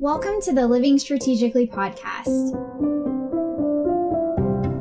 Welcome 0.00 0.40
to 0.42 0.52
the 0.52 0.68
Living 0.68 0.96
Strategically 0.96 1.66
podcast. 1.66 2.52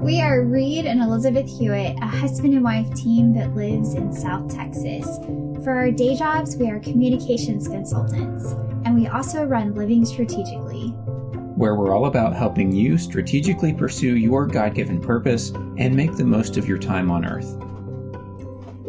We 0.00 0.20
are 0.20 0.44
Reed 0.44 0.86
and 0.86 1.02
Elizabeth 1.02 1.48
Hewitt, 1.48 1.96
a 2.00 2.06
husband 2.06 2.54
and 2.54 2.62
wife 2.62 2.94
team 2.94 3.34
that 3.34 3.52
lives 3.56 3.94
in 3.94 4.12
South 4.12 4.54
Texas. 4.54 5.04
For 5.64 5.72
our 5.72 5.90
day 5.90 6.14
jobs, 6.14 6.56
we 6.56 6.70
are 6.70 6.78
communications 6.78 7.66
consultants, 7.66 8.52
and 8.84 8.94
we 8.94 9.08
also 9.08 9.42
run 9.42 9.74
Living 9.74 10.04
Strategically, 10.04 10.90
where 11.56 11.74
we're 11.74 11.92
all 11.92 12.06
about 12.06 12.36
helping 12.36 12.70
you 12.70 12.96
strategically 12.96 13.72
pursue 13.72 14.16
your 14.16 14.46
God 14.46 14.76
given 14.76 15.00
purpose 15.00 15.50
and 15.76 15.92
make 15.92 16.14
the 16.14 16.24
most 16.24 16.56
of 16.56 16.68
your 16.68 16.78
time 16.78 17.10
on 17.10 17.24
earth. 17.24 17.56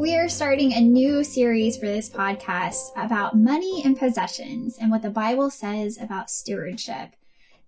We 0.02 0.16
are 0.16 0.30
starting 0.30 0.74
a 0.74 0.82
new 0.82 1.24
series 1.24 1.78
for 1.78 1.86
this 1.86 2.10
podcast 2.10 2.90
about 2.96 3.38
money 3.38 3.84
and 3.86 3.96
possessions 3.96 4.80
and 4.82 4.90
what 4.90 5.04
the 5.04 5.12
Bible 5.12 5.52
says 5.52 6.00
about 6.02 6.32
stewardship. 6.32 7.10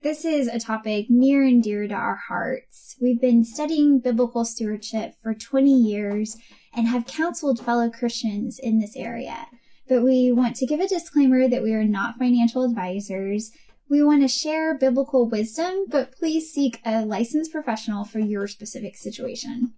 This 0.01 0.25
is 0.25 0.47
a 0.47 0.57
topic 0.57 1.11
near 1.11 1.43
and 1.43 1.61
dear 1.61 1.87
to 1.87 1.93
our 1.93 2.15
hearts. 2.15 2.95
We've 2.99 3.21
been 3.21 3.43
studying 3.43 3.99
biblical 3.99 4.45
stewardship 4.45 5.13
for 5.21 5.35
20 5.35 5.71
years 5.71 6.35
and 6.73 6.87
have 6.87 7.05
counseled 7.05 7.63
fellow 7.63 7.91
Christians 7.91 8.57
in 8.57 8.79
this 8.79 8.95
area. 8.95 9.45
But 9.87 10.01
we 10.01 10.31
want 10.31 10.55
to 10.55 10.65
give 10.65 10.79
a 10.79 10.87
disclaimer 10.87 11.47
that 11.47 11.61
we 11.61 11.75
are 11.75 11.85
not 11.85 12.17
financial 12.17 12.63
advisors. 12.63 13.51
We 13.87 14.01
want 14.01 14.23
to 14.23 14.27
share 14.27 14.75
biblical 14.75 15.29
wisdom, 15.29 15.85
but 15.87 16.13
please 16.13 16.51
seek 16.51 16.81
a 16.83 17.05
licensed 17.05 17.51
professional 17.51 18.05
for 18.05 18.17
your 18.17 18.47
specific 18.47 18.97
situation. 18.97 19.75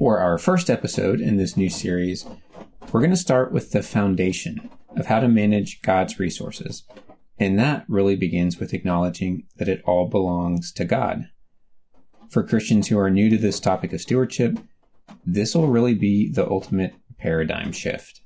For 0.00 0.18
our 0.18 0.38
first 0.38 0.70
episode 0.70 1.20
in 1.20 1.36
this 1.36 1.58
new 1.58 1.68
series, 1.68 2.24
we're 2.90 3.02
going 3.02 3.10
to 3.10 3.18
start 3.18 3.52
with 3.52 3.72
the 3.72 3.82
foundation 3.82 4.70
of 4.96 5.04
how 5.04 5.20
to 5.20 5.28
manage 5.28 5.82
God's 5.82 6.18
resources. 6.18 6.84
And 7.38 7.58
that 7.58 7.84
really 7.86 8.16
begins 8.16 8.58
with 8.58 8.72
acknowledging 8.72 9.44
that 9.58 9.68
it 9.68 9.82
all 9.84 10.08
belongs 10.08 10.72
to 10.72 10.86
God. 10.86 11.28
For 12.30 12.42
Christians 12.42 12.88
who 12.88 12.98
are 12.98 13.10
new 13.10 13.28
to 13.28 13.36
this 13.36 13.60
topic 13.60 13.92
of 13.92 14.00
stewardship, 14.00 14.58
this 15.26 15.54
will 15.54 15.68
really 15.68 15.94
be 15.94 16.32
the 16.32 16.48
ultimate 16.48 16.94
paradigm 17.18 17.70
shift. 17.70 18.22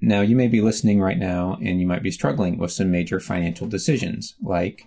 Now, 0.00 0.22
you 0.22 0.34
may 0.34 0.48
be 0.48 0.62
listening 0.62 1.02
right 1.02 1.18
now 1.18 1.58
and 1.62 1.82
you 1.82 1.86
might 1.86 2.02
be 2.02 2.10
struggling 2.10 2.56
with 2.56 2.72
some 2.72 2.90
major 2.90 3.20
financial 3.20 3.66
decisions 3.66 4.36
like 4.40 4.86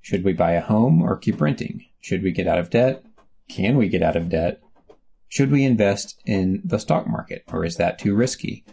should 0.00 0.22
we 0.22 0.32
buy 0.32 0.52
a 0.52 0.60
home 0.60 1.02
or 1.02 1.16
keep 1.16 1.40
renting? 1.40 1.86
Should 2.00 2.22
we 2.22 2.30
get 2.30 2.46
out 2.46 2.60
of 2.60 2.70
debt? 2.70 3.04
Can 3.48 3.76
we 3.76 3.88
get 3.88 4.04
out 4.04 4.14
of 4.14 4.28
debt? 4.28 4.62
Should 5.28 5.50
we 5.50 5.64
invest 5.64 6.20
in 6.24 6.62
the 6.64 6.78
stock 6.78 7.06
market 7.06 7.44
or 7.48 7.64
is 7.64 7.76
that 7.76 7.98
too 7.98 8.14
risky? 8.14 8.64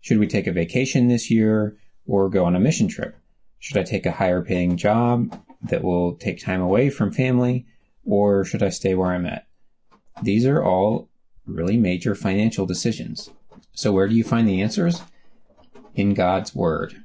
Should 0.00 0.18
we 0.18 0.26
take 0.26 0.46
a 0.46 0.52
vacation 0.52 1.08
this 1.08 1.30
year 1.30 1.76
or 2.06 2.28
go 2.28 2.44
on 2.44 2.56
a 2.56 2.60
mission 2.60 2.88
trip? 2.88 3.16
Should 3.58 3.76
I 3.76 3.82
take 3.82 4.06
a 4.06 4.12
higher 4.12 4.42
paying 4.42 4.76
job 4.76 5.40
that 5.62 5.84
will 5.84 6.14
take 6.14 6.42
time 6.42 6.60
away 6.60 6.90
from 6.90 7.12
family 7.12 7.66
or 8.04 8.44
should 8.44 8.62
I 8.62 8.70
stay 8.70 8.94
where 8.94 9.12
I'm 9.12 9.26
at? 9.26 9.46
These 10.22 10.46
are 10.46 10.62
all 10.62 11.08
really 11.46 11.76
major 11.76 12.14
financial 12.14 12.66
decisions. 12.66 13.30
So 13.72 13.92
where 13.92 14.08
do 14.08 14.14
you 14.14 14.24
find 14.24 14.48
the 14.48 14.60
answers? 14.60 15.02
In 15.94 16.14
God's 16.14 16.54
Word. 16.54 17.04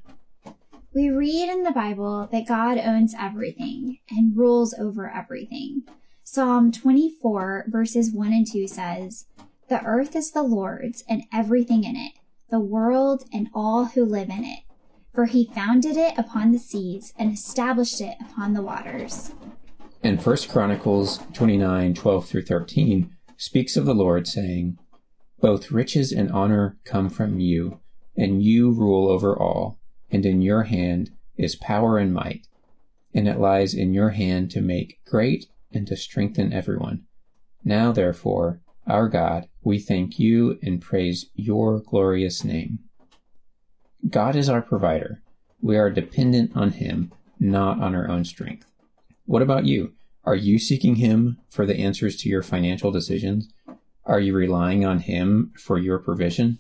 We 0.94 1.10
read 1.10 1.50
in 1.50 1.64
the 1.64 1.72
Bible 1.72 2.30
that 2.32 2.48
God 2.48 2.78
owns 2.78 3.14
everything 3.20 4.00
and 4.10 4.36
rules 4.36 4.74
over 4.74 5.12
everything. 5.12 5.84
Psalm 6.28 6.72
24, 6.72 7.66
verses 7.68 8.12
1 8.12 8.34
and 8.34 8.48
2 8.52 8.68
says, 8.68 9.28
The 9.70 9.84
earth 9.84 10.16
is 10.16 10.32
the 10.32 10.42
Lord's 10.42 11.04
and 11.08 11.22
everything 11.32 11.84
in 11.84 11.96
it, 11.96 12.14
the 12.50 12.60
world 12.60 13.26
and 13.32 13.48
all 13.54 13.86
who 13.86 14.04
live 14.04 14.30
in 14.30 14.44
it. 14.44 14.62
For 15.14 15.26
he 15.26 15.52
founded 15.54 15.96
it 15.98 16.18
upon 16.18 16.52
the 16.52 16.58
seas 16.58 17.14
and 17.16 17.32
established 17.32 18.02
it 18.02 18.18
upon 18.20 18.54
the 18.54 18.64
waters. 18.64 19.36
And 20.02 20.20
1 20.20 20.38
Chronicles 20.50 21.20
29, 21.34 21.94
12 21.94 22.28
through 22.28 22.46
13 22.46 23.16
speaks 23.38 23.78
of 23.78 23.86
the 23.86 23.94
Lord 23.94 24.28
saying, 24.28 24.80
Both 25.40 25.70
riches 25.70 26.12
and 26.12 26.32
honor 26.32 26.76
come 26.86 27.08
from 27.12 27.40
you, 27.40 27.80
and 28.18 28.42
you 28.42 28.72
rule 28.72 29.10
over 29.10 29.38
all, 29.38 29.78
and 30.10 30.26
in 30.26 30.42
your 30.42 30.64
hand 30.64 31.12
is 31.38 31.56
power 31.56 32.00
and 32.00 32.12
might, 32.12 32.48
and 33.14 33.28
it 33.28 33.40
lies 33.40 33.76
in 33.76 33.94
your 33.94 34.10
hand 34.10 34.50
to 34.52 34.62
make 34.62 35.00
great 35.06 35.46
and 35.76 35.88
to 35.88 35.96
strengthen 35.96 36.54
everyone. 36.54 37.04
Now, 37.64 37.92
therefore, 37.92 38.62
our 38.88 39.10
God, 39.10 39.48
we 39.64 39.80
thank 39.80 40.20
you 40.20 40.60
and 40.62 40.82
praise 40.82 41.26
your 41.36 41.80
glorious 41.80 42.44
name. 42.44 42.80
God 44.10 44.36
is 44.36 44.50
our 44.50 44.62
provider. 44.62 45.22
We 45.62 45.78
are 45.78 45.90
dependent 45.90 46.56
on 46.56 46.72
Him, 46.72 47.12
not 47.40 47.80
on 47.80 47.96
our 47.96 48.08
own 48.08 48.24
strength. 48.26 48.68
What 49.26 49.42
about 49.42 49.66
you? 49.66 49.94
Are 50.24 50.36
you 50.36 50.60
seeking 50.60 50.96
Him 50.96 51.38
for 51.50 51.66
the 51.66 51.80
answers 51.80 52.16
to 52.18 52.30
your 52.30 52.44
financial 52.44 52.92
decisions? 52.92 53.52
Are 54.06 54.20
you 54.20 54.36
relying 54.36 54.86
on 54.86 55.00
Him 55.00 55.52
for 55.58 55.80
your 55.80 55.98
provision? 55.98 56.60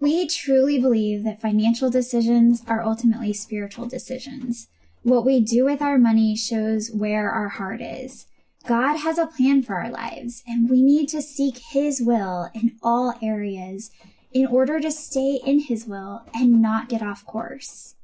We 0.00 0.26
truly 0.26 0.80
believe 0.80 1.22
that 1.22 1.40
financial 1.40 1.88
decisions 1.88 2.64
are 2.66 2.82
ultimately 2.82 3.32
spiritual 3.32 3.86
decisions. 3.86 4.66
What 5.04 5.24
we 5.24 5.40
do 5.40 5.64
with 5.64 5.80
our 5.80 5.98
money 5.98 6.34
shows 6.34 6.90
where 6.90 7.30
our 7.30 7.50
heart 7.50 7.80
is. 7.80 8.26
God 8.66 8.96
has 8.98 9.18
a 9.18 9.26
plan 9.26 9.62
for 9.62 9.74
our 9.74 9.90
lives, 9.90 10.42
and 10.46 10.70
we 10.70 10.82
need 10.82 11.08
to 11.08 11.22
seek 11.22 11.58
His 11.58 12.00
will 12.00 12.48
in 12.54 12.76
all 12.82 13.14
areas 13.20 13.90
in 14.32 14.46
order 14.46 14.80
to 14.80 14.90
stay 14.90 15.40
in 15.44 15.60
His 15.60 15.86
will 15.86 16.22
and 16.34 16.62
not 16.62 16.88
get 16.88 17.02
off 17.02 17.24
course. 17.26 17.96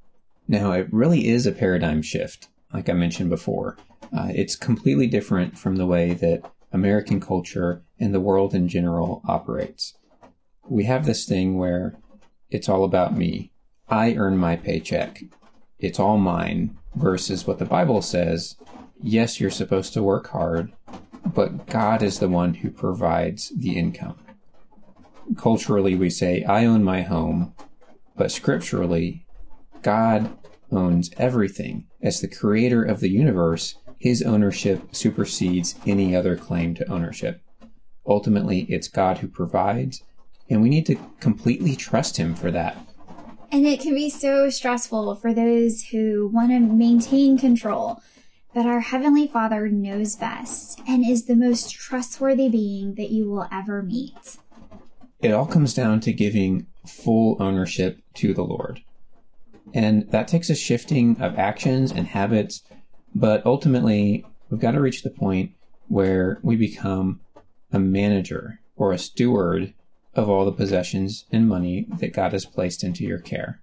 Now, 0.47 0.73
it 0.73 0.89
really 0.93 1.29
is 1.29 1.47
a 1.47 1.53
paradigm 1.53 2.03
shift, 2.03 2.49
like 2.73 2.89
I 2.89 2.95
mentioned 2.95 3.31
before. 3.31 3.77
Uh, 4.17 4.29
it's 4.35 4.57
completely 4.57 5.07
different 5.07 5.59
from 5.59 5.77
the 5.77 5.87
way 5.87 6.15
that 6.15 6.51
American 6.73 7.21
culture 7.21 7.83
and 8.01 8.15
the 8.15 8.21
world 8.21 8.55
in 8.55 8.69
general 8.69 9.23
operates. 9.27 9.95
We 10.67 10.85
have 10.85 11.07
this 11.07 11.25
thing 11.25 11.57
where 11.57 11.99
it's 12.51 12.69
all 12.69 12.85
about 12.85 13.17
me. 13.17 13.53
I 13.89 14.15
earn 14.15 14.37
my 14.37 14.57
paycheck. 14.57 15.23
It's 15.79 16.01
all 16.01 16.19
mine 16.19 16.77
versus 16.95 17.47
what 17.47 17.59
the 17.59 17.65
Bible 17.65 18.03
says 18.03 18.57
yes, 19.03 19.41
you're 19.41 19.51
supposed 19.51 19.93
to 19.95 20.03
work 20.03 20.29
hard, 20.29 20.73
but 21.25 21.67
God 21.67 22.03
is 22.03 22.19
the 22.19 22.29
one 22.29 22.55
who 22.55 22.71
provides 22.71 23.53
the 23.57 23.77
income. 23.79 24.19
Culturally, 25.37 25.95
we 25.95 26.11
say, 26.11 26.43
I 26.45 26.65
own 26.65 26.83
my 26.83 27.03
home, 27.03 27.55
but 28.17 28.33
scripturally, 28.33 29.27
God 29.83 30.37
owns 30.73 31.11
everything. 31.17 31.87
As 32.03 32.21
the 32.21 32.29
creator 32.29 32.83
of 32.83 33.01
the 33.01 33.11
universe, 33.11 33.77
his 33.99 34.23
ownership 34.23 34.95
supersedes 34.95 35.75
any 35.87 36.15
other 36.15 36.37
claim 36.37 36.75
to 36.77 36.91
ownership. 36.91 37.43
Ultimately, 38.07 38.61
it's 38.69 38.89
God 38.89 39.19
who 39.19 39.29
provides, 39.29 40.03
and 40.49 40.63
we 40.63 40.69
need 40.69 40.87
to 40.87 40.97
completely 41.21 41.77
trust 41.77 42.17
him 42.17 42.35
for 42.35 42.51
that. 42.51 42.77
And 43.51 43.67
it 43.67 43.81
can 43.81 43.95
be 43.95 44.11
so 44.11 44.51
stressful 44.51 45.15
for 45.17 45.33
those 45.33 45.85
who 45.85 46.31
want 46.33 46.51
to 46.51 46.61
maintain 46.61 47.39
control 47.39 48.01
but 48.55 48.67
our 48.67 48.81
Heavenly 48.81 49.27
Father 49.27 49.69
knows 49.69 50.17
best 50.17 50.81
and 50.87 51.05
is 51.05 51.27
the 51.27 51.37
most 51.37 51.71
trustworthy 51.71 52.49
being 52.49 52.95
that 52.95 53.11
you 53.11 53.29
will 53.29 53.49
ever 53.53 53.83
meet. 53.83 54.39
It 55.21 55.33
all 55.33 55.47
comes 55.47 55.75
down 55.75 56.01
to 56.01 56.13
giving 56.13 56.67
full 56.87 57.37
ownership 57.41 58.01
to 58.15 58.33
the 58.33 58.45
Lord. 58.45 58.83
And 59.75 60.11
that 60.11 60.29
takes 60.29 60.49
a 60.49 60.55
shifting 60.55 61.21
of 61.21 61.39
actions 61.39 61.93
and 61.93 62.07
habits, 62.07 62.63
but 63.15 63.45
ultimately, 63.45 64.25
we've 64.49 64.61
got 64.61 64.73
to 64.73 64.81
reach 64.81 65.03
the 65.03 65.11
point 65.11 65.53
where 65.89 66.39
we 66.43 66.57
become 66.57 67.21
a 67.73 67.79
manager 67.79 68.61
or 68.77 68.93
a 68.93 68.99
steward 68.99 69.75
of 70.15 70.29
all 70.29 70.45
the 70.45 70.53
possessions 70.53 71.27
and 71.31 71.49
money 71.49 71.87
that 71.99 72.13
God 72.13 72.33
has 72.33 72.47
placed 72.47 72.83
into 72.83 73.05
your 73.05 73.19
care. 73.19 73.61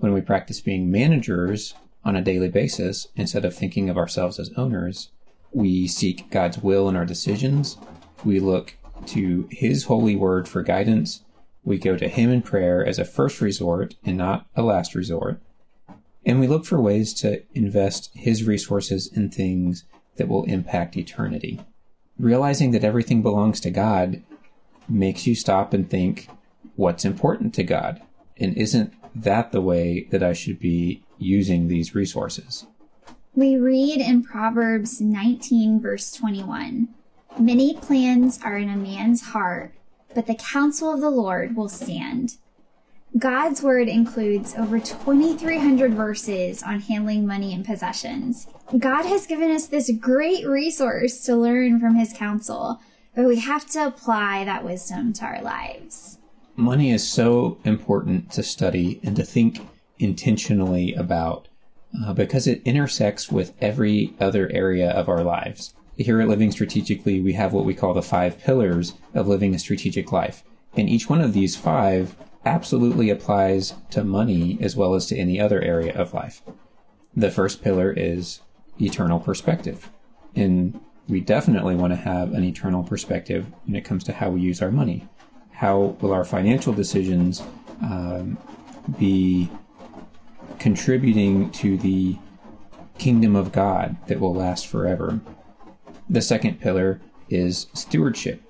When 0.00 0.12
we 0.12 0.20
practice 0.20 0.60
being 0.60 0.90
managers 0.90 1.74
on 2.06 2.14
a 2.14 2.22
daily 2.22 2.48
basis, 2.48 3.08
instead 3.16 3.44
of 3.44 3.52
thinking 3.52 3.90
of 3.90 3.98
ourselves 3.98 4.38
as 4.38 4.52
owners, 4.56 5.10
we 5.52 5.88
seek 5.88 6.30
God's 6.30 6.58
will 6.58 6.88
in 6.88 6.94
our 6.94 7.04
decisions. 7.04 7.76
We 8.24 8.38
look 8.38 8.76
to 9.06 9.48
His 9.50 9.84
holy 9.84 10.14
word 10.14 10.48
for 10.48 10.62
guidance. 10.62 11.24
We 11.64 11.78
go 11.78 11.96
to 11.96 12.08
Him 12.08 12.30
in 12.30 12.42
prayer 12.42 12.86
as 12.86 13.00
a 13.00 13.04
first 13.04 13.40
resort 13.40 13.96
and 14.04 14.16
not 14.16 14.46
a 14.54 14.62
last 14.62 14.94
resort. 14.94 15.40
And 16.24 16.38
we 16.38 16.46
look 16.46 16.64
for 16.64 16.80
ways 16.80 17.12
to 17.14 17.42
invest 17.54 18.10
His 18.14 18.44
resources 18.44 19.08
in 19.08 19.30
things 19.30 19.84
that 20.14 20.28
will 20.28 20.44
impact 20.44 20.96
eternity. 20.96 21.60
Realizing 22.20 22.70
that 22.70 22.84
everything 22.84 23.20
belongs 23.20 23.58
to 23.60 23.70
God 23.70 24.22
makes 24.88 25.26
you 25.26 25.34
stop 25.34 25.74
and 25.74 25.90
think, 25.90 26.28
what's 26.76 27.04
important 27.04 27.52
to 27.54 27.64
God? 27.64 28.00
And 28.36 28.56
isn't 28.56 28.94
that 29.12 29.50
the 29.50 29.60
way 29.60 30.06
that 30.12 30.22
I 30.22 30.34
should 30.34 30.60
be 30.60 31.02
using 31.18 31.68
these 31.68 31.94
resources? 31.94 32.66
We 33.34 33.56
read 33.56 34.00
in 34.00 34.22
Proverbs 34.22 35.00
19, 35.00 35.80
verse 35.80 36.12
21 36.12 36.88
Many 37.38 37.74
plans 37.74 38.40
are 38.42 38.56
in 38.56 38.70
a 38.70 38.76
man's 38.76 39.20
heart, 39.20 39.74
but 40.14 40.26
the 40.26 40.34
counsel 40.34 40.92
of 40.92 41.00
the 41.00 41.10
Lord 41.10 41.54
will 41.54 41.68
stand. 41.68 42.36
God's 43.18 43.62
Word 43.62 43.88
includes 43.88 44.54
over 44.56 44.78
2,300 44.78 45.94
verses 45.94 46.62
on 46.62 46.80
handling 46.80 47.26
money 47.26 47.54
and 47.54 47.64
possessions. 47.64 48.46
God 48.78 49.04
has 49.04 49.26
given 49.26 49.50
us 49.50 49.66
this 49.66 49.90
great 50.00 50.46
resource 50.46 51.20
to 51.24 51.36
learn 51.36 51.78
from 51.78 51.94
His 51.94 52.12
counsel, 52.12 52.80
but 53.14 53.26
we 53.26 53.38
have 53.40 53.66
to 53.70 53.86
apply 53.86 54.44
that 54.44 54.64
wisdom 54.64 55.12
to 55.14 55.24
our 55.24 55.42
lives. 55.42 56.18
Money 56.56 56.90
is 56.90 57.06
so 57.06 57.58
important 57.64 58.32
to 58.32 58.42
study 58.42 59.00
and 59.02 59.14
to 59.16 59.22
think 59.22 59.60
intentionally 59.98 60.94
about 60.94 61.48
uh, 62.04 62.12
because 62.12 62.46
it 62.46 62.62
intersects 62.64 63.30
with 63.30 63.54
every 63.60 64.14
other 64.20 64.50
area 64.52 64.90
of 64.90 65.08
our 65.08 65.22
lives. 65.22 65.74
Here 65.96 66.20
at 66.20 66.28
Living 66.28 66.50
Strategically, 66.50 67.20
we 67.20 67.32
have 67.34 67.52
what 67.52 67.64
we 67.64 67.74
call 67.74 67.94
the 67.94 68.02
five 68.02 68.38
pillars 68.38 68.94
of 69.14 69.28
living 69.28 69.54
a 69.54 69.58
strategic 69.58 70.12
life. 70.12 70.44
And 70.76 70.90
each 70.90 71.08
one 71.08 71.22
of 71.22 71.32
these 71.32 71.56
five 71.56 72.14
absolutely 72.44 73.08
applies 73.08 73.74
to 73.90 74.04
money 74.04 74.58
as 74.60 74.76
well 74.76 74.94
as 74.94 75.06
to 75.06 75.16
any 75.16 75.40
other 75.40 75.60
area 75.62 75.94
of 75.94 76.12
life. 76.12 76.42
The 77.14 77.30
first 77.30 77.62
pillar 77.62 77.92
is 77.96 78.40
eternal 78.78 79.18
perspective. 79.18 79.90
And 80.34 80.78
we 81.08 81.20
definitely 81.20 81.76
want 81.76 81.92
to 81.92 81.96
have 81.96 82.34
an 82.34 82.44
eternal 82.44 82.82
perspective 82.82 83.46
when 83.64 83.74
it 83.74 83.84
comes 83.84 84.04
to 84.04 84.12
how 84.12 84.30
we 84.30 84.40
use 84.40 84.60
our 84.60 84.70
money. 84.70 85.08
How 85.52 85.96
will 86.00 86.12
our 86.12 86.24
financial 86.24 86.74
decisions 86.74 87.42
um, 87.80 88.36
be 88.98 89.50
contributing 90.66 91.48
to 91.52 91.76
the 91.76 92.16
kingdom 92.98 93.36
of 93.36 93.52
God 93.52 93.96
that 94.08 94.18
will 94.18 94.34
last 94.34 94.66
forever? 94.66 95.20
The 96.10 96.20
second 96.20 96.60
pillar 96.60 97.00
is 97.30 97.68
stewardship. 97.72 98.42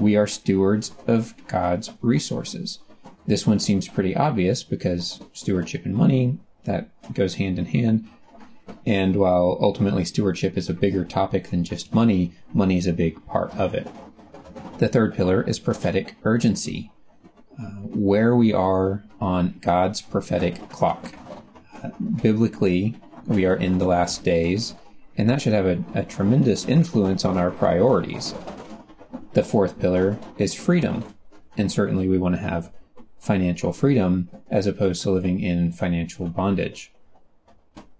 We 0.00 0.16
are 0.16 0.26
stewards 0.26 0.90
of 1.06 1.34
God's 1.46 1.92
resources. 2.02 2.80
This 3.28 3.46
one 3.46 3.60
seems 3.60 3.86
pretty 3.86 4.16
obvious 4.16 4.64
because 4.64 5.20
stewardship 5.32 5.84
and 5.84 5.94
money, 5.94 6.36
that 6.64 6.88
goes 7.14 7.34
hand 7.34 7.60
in 7.60 7.66
hand. 7.66 8.08
And 8.84 9.14
while 9.14 9.56
ultimately 9.60 10.04
stewardship 10.04 10.58
is 10.58 10.68
a 10.68 10.74
bigger 10.74 11.04
topic 11.04 11.50
than 11.50 11.62
just 11.62 11.94
money, 11.94 12.32
money 12.52 12.76
is 12.76 12.88
a 12.88 12.92
big 12.92 13.24
part 13.26 13.54
of 13.56 13.72
it. 13.72 13.86
The 14.78 14.88
third 14.88 15.14
pillar 15.14 15.44
is 15.44 15.60
prophetic 15.60 16.16
urgency, 16.24 16.90
where 17.94 18.34
we 18.34 18.52
are 18.52 19.04
on 19.20 19.58
God's 19.60 20.00
prophetic 20.00 20.68
clock. 20.68 21.14
Biblically, 22.22 22.96
we 23.26 23.44
are 23.44 23.56
in 23.56 23.78
the 23.78 23.86
last 23.86 24.24
days, 24.24 24.74
and 25.16 25.28
that 25.28 25.42
should 25.42 25.52
have 25.52 25.66
a, 25.66 25.82
a 25.94 26.04
tremendous 26.04 26.66
influence 26.66 27.24
on 27.24 27.36
our 27.36 27.50
priorities. 27.50 28.34
The 29.32 29.44
fourth 29.44 29.78
pillar 29.78 30.18
is 30.38 30.54
freedom, 30.54 31.04
and 31.56 31.70
certainly 31.70 32.08
we 32.08 32.18
want 32.18 32.34
to 32.34 32.40
have 32.40 32.72
financial 33.18 33.72
freedom 33.72 34.28
as 34.50 34.66
opposed 34.66 35.02
to 35.02 35.10
living 35.10 35.40
in 35.40 35.72
financial 35.72 36.26
bondage. 36.28 36.92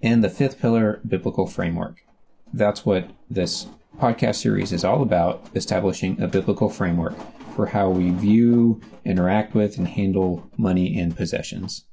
And 0.03 0.25
the 0.25 0.31
fifth 0.31 0.61
pillar, 0.61 1.01
biblical 1.07 1.47
framework. 1.47 2.05
That's 2.53 2.87
what 2.87 3.11
this 3.29 3.67
podcast 3.99 4.37
series 4.37 4.73
is 4.73 4.85
all 4.85 5.03
about 5.03 5.47
establishing 5.55 6.21
a 6.21 6.27
biblical 6.27 6.71
framework 6.71 7.15
for 7.61 7.67
how 7.67 7.91
we 7.91 8.09
view, 8.09 8.81
interact 9.05 9.55
with, 9.55 9.77
and 9.77 9.87
handle 9.87 10.51
money 10.57 10.99
and 10.99 11.15
possessions. 11.15 11.85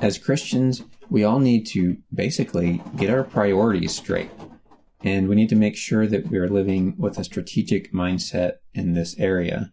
As 0.00 0.16
Christians, 0.16 0.84
we 1.10 1.22
all 1.22 1.38
need 1.38 1.66
to 1.66 1.98
basically 2.14 2.80
get 2.96 3.10
our 3.10 3.22
priorities 3.22 3.94
straight. 3.94 4.30
And 5.04 5.28
we 5.28 5.34
need 5.36 5.50
to 5.50 5.54
make 5.54 5.76
sure 5.76 6.06
that 6.06 6.28
we 6.28 6.38
are 6.38 6.48
living 6.48 6.94
with 6.96 7.18
a 7.18 7.24
strategic 7.24 7.92
mindset 7.92 8.52
in 8.72 8.94
this 8.94 9.14
area 9.18 9.70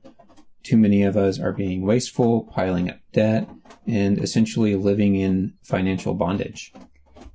too 0.62 0.75
many 0.75 1.03
of 1.03 1.15
us 1.15 1.39
are 1.39 1.53
being 1.53 1.83
wasteful, 1.83 2.44
piling 2.44 2.89
up 2.89 3.00
debt, 3.13 3.50
and 3.88 4.19
essentially 4.19 4.75
living 4.75 5.15
in 5.15 5.53
financial 5.63 6.13
bondage. 6.13 6.74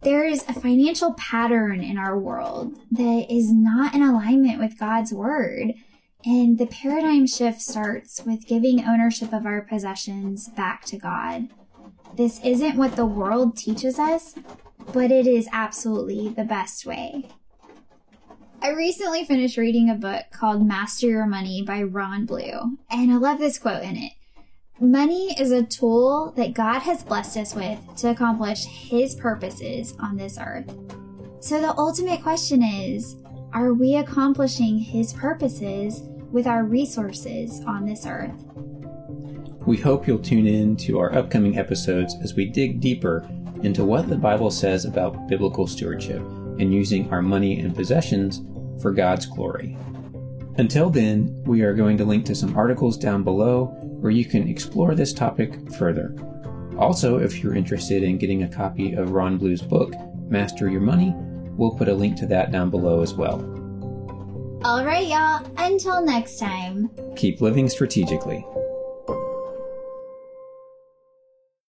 There 0.03 0.25
is 0.25 0.45
a 0.47 0.53
financial 0.53 1.15
pattern 1.15 1.83
in 1.83 1.97
our 1.97 2.19
world 2.19 2.77
that 2.93 3.27
is 3.31 3.51
not 3.51 3.95
in 3.95 4.03
alignment 4.03 4.61
with 4.61 4.79
God's 4.79 5.13
word. 5.13 5.73
And 6.27 6.57
the 6.57 6.67
paradigm 6.67 7.27
shift 7.27 7.61
starts 7.61 8.25
with 8.25 8.47
giving 8.47 8.85
ownership 8.85 9.33
of 9.33 9.45
our 9.45 9.61
possessions 9.61 10.49
back 10.49 10.85
to 10.87 10.97
God. 10.97 11.49
This 12.17 12.41
isn't 12.43 12.77
what 12.77 12.97
the 12.97 13.05
world 13.05 13.59
teaches 13.59 13.99
us, 13.99 14.35
but 14.93 15.11
it 15.11 15.27
is 15.27 15.49
absolutely 15.53 16.31
the 16.31 16.45
best 16.45 16.87
way. 16.87 17.29
I 18.63 18.71
recently 18.71 19.25
finished 19.25 19.59
reading 19.59 19.91
a 19.91 19.95
book 19.95 20.25
called 20.31 20.67
Master 20.67 21.07
Your 21.09 21.27
Money 21.27 21.61
by 21.61 21.83
Ron 21.83 22.25
Blue, 22.25 22.79
and 22.91 23.13
I 23.13 23.17
love 23.17 23.39
this 23.39 23.59
quote 23.59 23.83
in 23.83 23.97
it. 23.97 24.13
Money 24.81 25.39
is 25.39 25.53
a 25.53 25.63
tool 25.63 26.33
that 26.37 26.55
God 26.55 26.81
has 26.81 27.03
blessed 27.03 27.37
us 27.37 27.55
with 27.55 27.79
to 27.97 28.11
accomplish 28.11 28.65
His 28.65 29.15
purposes 29.15 29.95
on 30.01 30.17
this 30.17 30.39
earth. 30.41 30.75
So 31.41 31.61
the 31.61 31.77
ultimate 31.77 32.23
question 32.23 32.63
is 32.63 33.17
are 33.53 33.75
we 33.75 33.97
accomplishing 33.97 34.79
His 34.79 35.13
purposes 35.13 36.03
with 36.35 36.49
our 36.49 36.65
resources 36.65 37.63
on 37.65 37.87
this 37.87 38.05
earth? 38.07 38.35
We 39.67 39.77
hope 39.77 40.07
you'll 40.07 40.19
tune 40.19 40.49
in 40.49 40.77
to 40.79 40.99
our 40.99 41.15
upcoming 41.15 41.57
episodes 41.57 42.17
as 42.23 42.35
we 42.35 42.47
dig 42.47 42.81
deeper 42.81 43.27
into 43.63 43.85
what 43.85 44.09
the 44.09 44.17
Bible 44.17 44.51
says 44.51 44.85
about 44.85 45.29
biblical 45.29 45.69
stewardship 45.69 46.21
and 46.59 46.75
using 46.75 47.09
our 47.11 47.23
money 47.23 47.61
and 47.61 47.75
possessions 47.75 48.43
for 48.83 48.91
God's 48.91 49.27
glory. 49.27 49.79
Until 50.59 50.91
then, 50.91 51.41
we 51.47 51.63
are 51.63 51.73
going 51.73 51.97
to 51.99 52.05
link 52.05 52.27
to 52.27 52.35
some 52.35 52.57
articles 52.57 52.99
down 52.99 53.23
below 53.23 53.67
where 54.01 54.13
you 54.13 54.25
can 54.25 54.49
explore 54.49 54.97
this 54.97 55.13
topic 55.13 55.73
further. 55.75 56.15
Also, 56.79 57.19
if 57.19 57.43
you're 57.43 57.55
interested 57.55 58.03
in 58.03 58.19
getting 58.19 58.43
a 58.43 58.49
copy 58.49 58.95
of 58.95 59.13
Ron 59.13 59.39
Blue's 59.39 59.63
book, 59.63 59.95
Master 60.29 60.69
Your 60.69 60.81
Money, 60.81 61.15
we'll 61.57 61.77
put 61.77 61.89
a 61.89 61.95
link 61.95 62.17
to 62.17 62.27
that 62.27 62.51
down 62.51 62.71
below 62.71 63.03
as 63.03 63.15
well. 63.15 63.64
All 64.65 64.83
right, 64.83 65.07
y'all. 65.07 65.47
Until 65.59 66.03
next 66.03 66.39
time, 66.39 66.89
keep 67.17 67.43
living 67.43 67.69
strategically. 67.69 68.47